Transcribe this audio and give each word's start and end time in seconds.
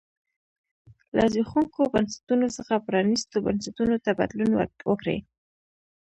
له 1.15 1.23
زبېښونکو 1.33 1.81
بنسټونو 1.93 2.47
څخه 2.57 2.73
پرانیستو 2.87 3.37
بنسټونو 3.45 3.95
ته 4.03 4.11
بدلون 4.19 4.51
وکړي. 4.89 5.17